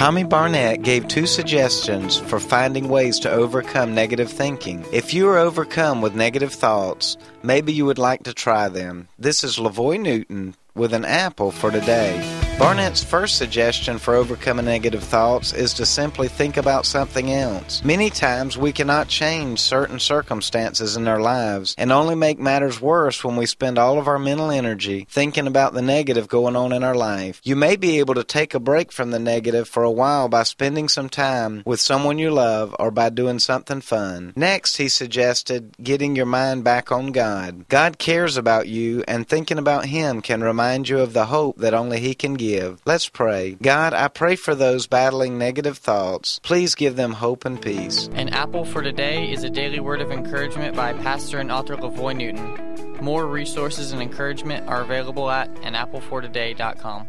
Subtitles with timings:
[0.00, 4.82] Tommy Barnett gave two suggestions for finding ways to overcome negative thinking.
[4.94, 9.08] If you are overcome with negative thoughts, maybe you would like to try them.
[9.18, 12.16] This is LaVoy Newton with an apple for today.
[12.60, 17.82] Barnett's first suggestion for overcoming negative thoughts is to simply think about something else.
[17.82, 23.24] Many times we cannot change certain circumstances in our lives and only make matters worse
[23.24, 26.84] when we spend all of our mental energy thinking about the negative going on in
[26.84, 27.40] our life.
[27.42, 30.42] You may be able to take a break from the negative for a while by
[30.42, 34.34] spending some time with someone you love or by doing something fun.
[34.36, 37.70] Next, he suggested getting your mind back on God.
[37.70, 41.72] God cares about you and thinking about Him can remind you of the hope that
[41.72, 42.49] only He can give
[42.84, 43.56] Let's pray.
[43.62, 46.40] God, I pray for those battling negative thoughts.
[46.42, 48.08] Please give them hope and peace.
[48.14, 52.16] An Apple for Today is a daily word of encouragement by pastor and author LaVoy
[52.16, 53.02] Newton.
[53.02, 57.08] More resources and encouragement are available at anapplefortoday.com.